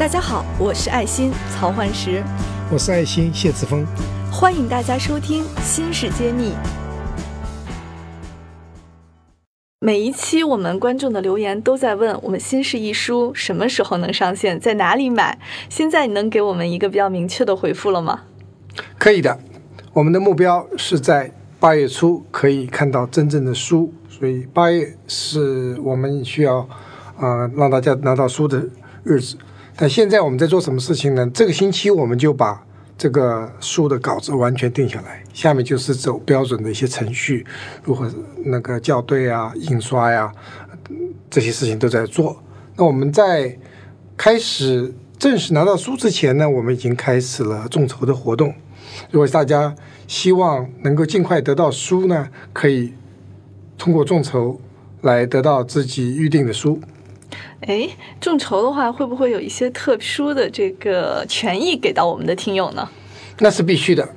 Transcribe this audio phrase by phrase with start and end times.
[0.00, 2.24] 大家好，我是爱心曹焕石，
[2.72, 3.84] 我是爱心谢子峰，
[4.32, 6.52] 欢迎大家收听《新事揭秘》。
[9.78, 15.38] 每一期我们观众的留言都在问我们《新事一书》什么时候能上线，在哪里买？
[15.68, 18.22] 现在你能给我们一个比较明确的回复了吗？
[18.98, 19.38] 可以的，
[19.92, 26.60] 我们的目标是在八月初可以看到真正的书，所以八月是我们需要
[27.18, 28.66] 啊、呃让大家拿到书的
[29.04, 29.36] 日子。
[29.80, 31.26] 但现在我们在做什么事情呢？
[31.32, 32.62] 这个星期我们就把
[32.98, 37.46] 这个书的稿子完全定下来，下面就是走标准的一些程序，
[37.82, 38.12] 如何
[38.44, 40.30] 那个校对啊、印刷呀、
[41.30, 42.42] 这些事情都在做。
[42.76, 43.56] 那我们在
[44.18, 48.52] 开始正式拿到书之前呢，我们已经开始了众筹的活动。
[49.10, 49.74] 如果大家
[50.06, 52.92] 希望能够尽快得到书呢，可以
[53.78, 54.60] 通过众筹
[55.00, 56.78] 来得到自己预定的书。
[57.60, 57.88] 哎，
[58.20, 62.88] 众筹的话，会不会有一些特殊的这个权益给到我们的听友呢？
[63.38, 64.08] 那是必须的。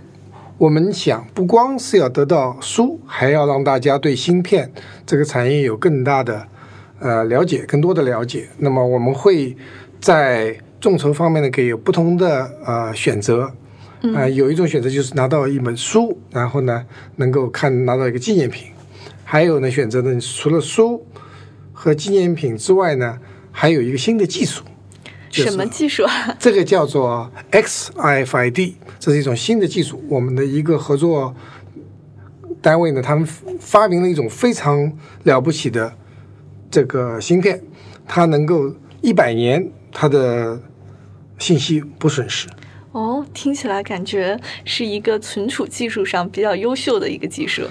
[0.57, 4.71] 我们想不光是要得到书，还要让大家对芯片
[5.05, 6.47] 这个产业有更大的
[6.99, 8.47] 呃了解，更多的了解。
[8.59, 9.57] 那么我们会
[9.99, 13.51] 在众筹方面呢，给有不同的呃选择。
[14.13, 18.65] 呃，有一种选择就是拿到一本书，然后呢能够看拿到一个纪念品；
[19.23, 21.05] 还有呢选择呢，除了书
[21.73, 23.19] 和纪念品之外呢，
[23.51, 24.63] 还有一个新的技术。
[25.29, 26.35] 就是什么技术啊？
[26.39, 30.03] 这个叫做 XIFID，这是一种新的技术。
[30.07, 31.35] 我们的一个合作
[32.61, 33.27] 单位呢，他们
[33.59, 35.95] 发明了一种非常了不起的
[36.69, 37.63] 这个芯片，
[38.07, 40.61] 它能够一百年它的
[41.39, 42.47] 信息不损失。
[42.91, 47.63] 哦，听起来感觉是一个存储技术上比较优秀的一个技术。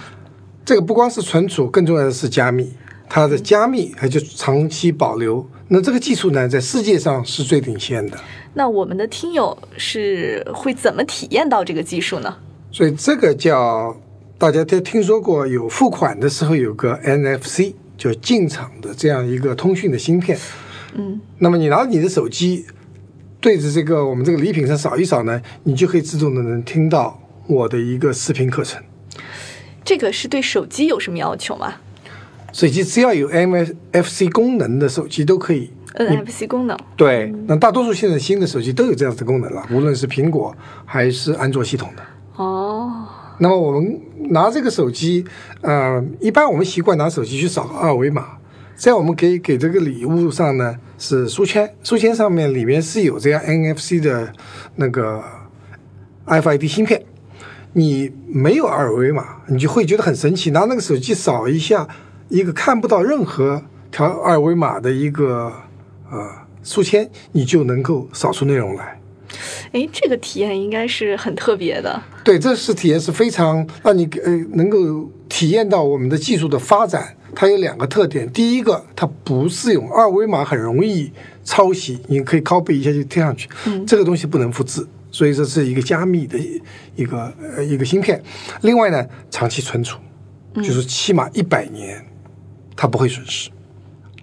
[0.64, 2.72] 这个不光是存储，更重要的是加密，
[3.14, 5.46] 它的加密还就长期保留。
[5.68, 8.18] 那这个技术呢，在世界上是最领先的。
[8.54, 12.34] 那我们的听友是会怎么体验到这个技术呢？
[12.70, 13.94] 所以这个叫
[14.38, 20.38] 大家都听说过，有付款的时候有个 NFC，就进场的这样一个通讯的芯片。
[20.94, 22.64] 嗯，那么你拿着你的手机
[23.42, 28.82] 对着这个我们这个礼品上扫一扫呢，你就可以自动的能听到我的一个视频课程。
[29.84, 31.74] 这个是对手机有什么要求吗
[32.52, 35.70] 手机只要有 NFC 功能的手机都可以。
[35.94, 36.78] ？NFC 功能。
[36.96, 40.54] 对，那大多数现在新的手机都有这样子的功能了，无论是苹果
[40.84, 42.02] 还是安卓系统的。
[42.36, 43.06] 哦，
[43.38, 45.24] 那么我们拿这个手机，
[45.60, 48.38] 呃，一般我们习惯拿手机去扫二维码，
[48.74, 54.32] 在我们给给这个礼物上呢是书签，书签上面里面是有这样 NFC 的
[54.76, 55.22] 那个
[56.26, 57.02] RFID 芯片。
[57.74, 61.88] 你没有二维码，你就会觉得很神奇，拿那个手机扫一下，
[62.32, 65.52] 一个看不到任何条二维码的一个
[66.10, 66.30] 呃
[66.64, 68.98] 书签，你就能够扫出内容来。
[69.72, 72.02] 哎，这个体验应该是很特别的。
[72.24, 77.14] 对，这是体验是非常让你呃能够体验到我们的技术的发展。
[77.34, 81.12] 它有两个特点，第一个，它不是用二维码很容易
[81.44, 86.38] 抄袭，你可以 copy 一下就贴上去，嗯这个东西不能复制，所以这是一个加密的
[86.96, 88.22] 一个呃一个芯片。
[88.62, 89.98] 另外呢，长期存储，
[90.56, 92.04] 就是起码一百年，
[92.82, 93.48] 它不会损失，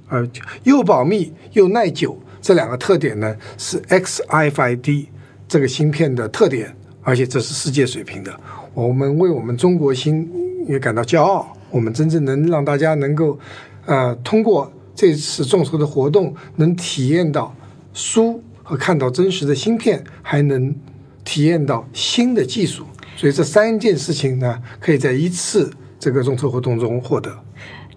[0.10, 0.30] 而，
[0.64, 5.06] 又保密又耐久，这两个特点呢是 XIFID
[5.48, 8.38] 这个芯片的特点，而且这是世界水平的。
[8.74, 10.30] 我们为我们中国芯
[10.68, 13.40] 也感到骄傲，我们真正能让大家能够，
[13.86, 17.56] 呃，通过这次众筹的活动，能体验到
[17.94, 20.76] 书和看到真实的芯片，还能
[21.24, 22.84] 体验到新的技术。
[23.16, 27.34] 所以这三件事情呢，可以在一次这个众筹活动中获得。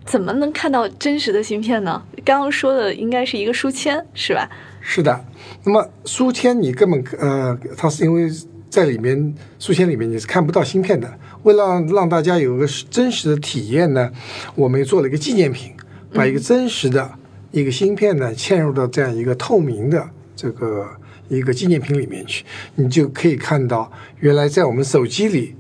[0.05, 2.03] 怎么能看到真实的芯片呢？
[2.25, 4.49] 刚刚说的应该是一个书签，是吧？
[4.81, 5.25] 是的，
[5.65, 8.29] 那么书签你根本呃，它是因为
[8.69, 11.19] 在里面书签里面你是看不到芯片的。
[11.45, 14.11] 为了让让大家有个真实的体验呢，
[14.55, 15.73] 我们也做了一个纪念品，
[16.13, 17.11] 把一个真实的
[17.51, 20.89] 一个芯片呢嵌入到这样一个透明的这个
[21.29, 22.45] 一个纪念品里面去，
[22.77, 23.91] 你就可以看到
[24.21, 25.55] 原来在我们手机里，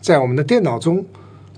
[0.00, 1.04] 在我们的电脑中，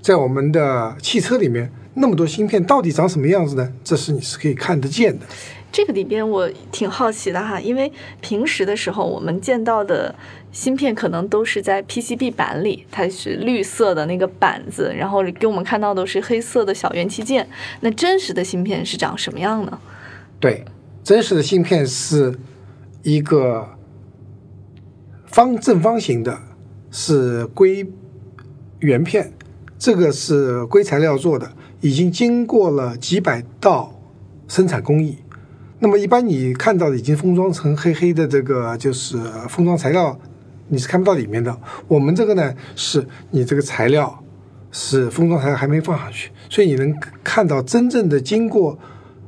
[0.01, 3.71] 在我们的汽车里面那么多芯片到底长什么样子呢？
[3.83, 5.25] 这是你是可以看得见的。
[5.71, 10.13] 这个里边我挺好奇的哈，因为平时的时候我们见到的
[10.51, 17.47] 芯片可能都是在 PCB 板里，它是绿色的那个板子，然后给我们看到的是黑色的小元器件。
[17.79, 19.79] 那真实的芯片是长什么样呢？
[20.41, 20.65] 对，
[21.03, 22.37] 真实的芯片是
[23.03, 23.69] 一个
[25.25, 26.37] 方正方形的，
[26.91, 27.89] 是硅
[28.79, 29.31] 圆片，
[29.79, 33.99] 这个是硅材料做的，已经经过了几百道
[34.47, 35.17] 生产工艺。
[35.79, 39.17] 那么一般你看到的已经封装成黑黑的这个就是
[39.49, 40.19] 封装材料，
[40.67, 41.59] 你是看不到里面的。
[41.87, 44.23] 我们这个呢，是你这个材料
[44.71, 48.77] 是封装材料还没放上去，所以你能看到真正的经过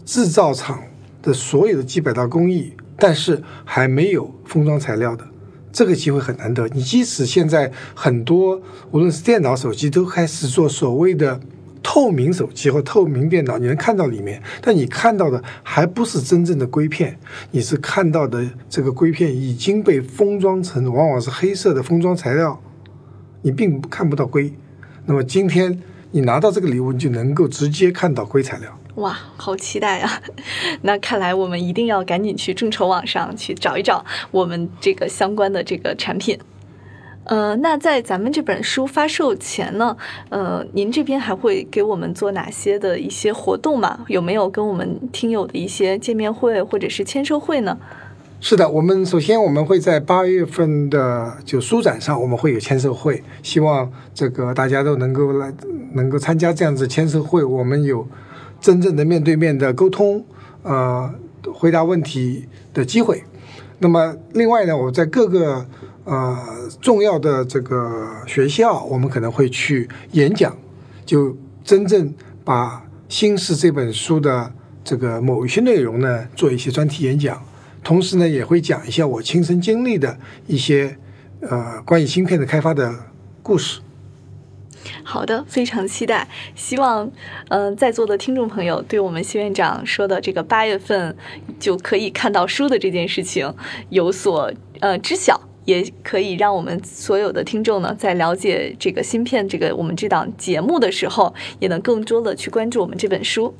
[0.05, 0.79] 制造厂
[1.23, 5.25] 的所有的几百道工艺，但是还没有封装材料的。
[5.71, 6.67] 这个机会很难得。
[6.67, 8.61] 你即使现在很多
[8.91, 11.39] 无论是电脑、手机都开始做所谓的。
[11.83, 17.19] 透明手机或透明电脑，你能看到里面，但你看到的还不是真正的硅片，
[17.51, 22.59] 你是看到的这个硅片已经被封装成，往往是黑色的封装材料，
[23.41, 24.53] 你并看不到硅。
[25.05, 25.81] 那么今天
[26.11, 28.79] 你拿到这个礼物，你就能够直接看到硅材料。
[28.95, 30.21] 哇，好期待啊！
[30.83, 36.37] 那看来我们一定要赶紧去众筹网上去找一找我们这个相关的这个产品。
[37.25, 39.95] 呃，那在咱们这本书发售前呢，
[40.27, 44.01] 呃，您这边还会给我们做哪些的一些活动吗？
[44.07, 47.77] 有没有跟我们听友的一些见面会或者是签售会呢？
[48.41, 55.53] 是的，我们首先我们会在八月份的就书展上，我们会有签售会，希望这个大家都能够来，
[55.93, 58.05] 能够参加这样子签售会，我们有
[58.59, 60.25] 真正的面对面的沟通，
[60.63, 61.09] 呃，
[61.53, 63.23] 回答问题的机会。
[63.79, 65.65] 那么另外呢，我在各个。
[66.05, 70.57] 呃，重要的这个学校，我们可能会去演讲，
[71.05, 72.13] 就真正
[72.43, 72.77] 把
[73.07, 74.51] 《新式》这本书的
[74.83, 77.41] 这个某一些内容呢，做一些专题演讲，
[77.85, 80.97] 同时呢，也会讲一下我亲身经历的一些
[81.39, 82.93] 呃关于芯片的开发的
[83.41, 83.79] 故事。
[85.05, 87.09] 好的，非常期待，希望
[87.47, 91.15] 嗯在座的听众朋友对我们谢院长说的这个八月份
[91.61, 93.55] 就可以看到书的这件事情
[93.89, 94.51] 有所
[94.81, 95.39] 呃知晓。
[95.65, 103.53] 也可以让我们所有的听众呢，在了解这个芯片这个我们这档节目的时候，也能更多的去关注我们这本书。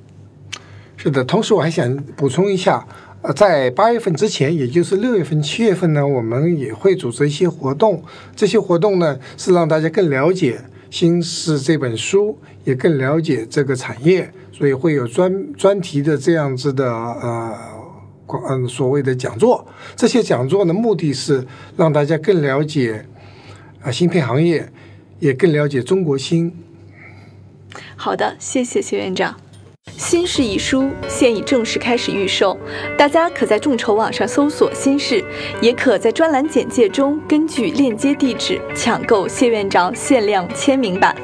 [0.97, 2.85] 是的，同时我还想补充一下，
[3.21, 8.03] 呃，在八月份之前，也就是六月份、七月份呢，我们也会组织一些活动。
[8.35, 10.59] 这些活动呢，是让大家更了解
[10.89, 17.72] 新式这本书，也更了解这个产业，所以会有专专题的这样子的呃。
[18.49, 19.65] 嗯，所谓的讲座，
[19.95, 21.45] 这些讲座的目的是
[21.77, 23.05] 让大家更了解
[23.81, 24.71] 啊芯片行业，
[25.19, 26.51] 也更了解中国芯。
[27.95, 29.35] 好的，谢谢谢院长。
[29.97, 32.57] 新事一书现已正式开始预售，
[32.97, 35.23] 大家可在众筹网上搜索“新事”，
[35.61, 41.15] 也可在专栏简介中根据链接地址抢购谢院长限量签名版。